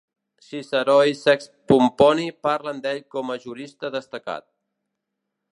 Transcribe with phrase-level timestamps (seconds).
[0.45, 4.49] Ciceró i Sext Pomponi parlen d'ell com a jurista destacat.